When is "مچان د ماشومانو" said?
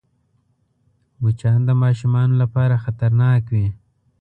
1.21-2.35